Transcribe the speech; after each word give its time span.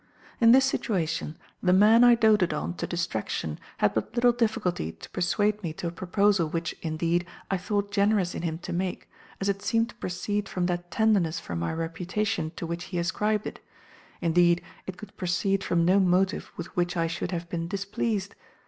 "In 0.39 0.51
this 0.51 0.65
situation, 0.65 1.37
the 1.61 1.71
man 1.73 2.03
I 2.03 2.15
doated 2.15 2.53
on 2.55 2.73
to 2.77 2.87
distraction 2.87 3.59
had 3.77 3.93
but 3.93 4.15
little 4.15 4.31
difficulty 4.31 4.93
to 4.93 5.09
persuade 5.11 5.61
me 5.61 5.73
to 5.73 5.85
a 5.85 5.91
proposal 5.91 6.47
which, 6.49 6.73
indeed, 6.81 7.23
I 7.51 7.57
thought 7.59 7.91
generous 7.91 8.33
in 8.33 8.41
him 8.41 8.57
to 8.65 8.73
make, 8.73 9.11
as 9.39 9.47
it 9.47 9.61
seemed 9.61 9.89
to 9.89 9.95
proceed 9.97 10.49
from 10.49 10.65
that 10.65 10.89
tenderness 10.89 11.39
for 11.39 11.55
my 11.55 11.71
reputation 11.71 12.51
to 12.55 12.65
which 12.65 12.85
he 12.85 12.97
ascribed 12.97 13.45
it; 13.45 13.59
indeed, 14.21 14.63
it 14.87 14.97
could 14.97 15.15
proceed 15.17 15.63
from 15.63 15.85
no 15.85 15.99
motive 15.99 16.51
with 16.57 16.75
which 16.75 16.97
I 16.97 17.05
should 17.05 17.29
have 17.29 17.47
been 17.47 17.67
displeased. 17.67 18.33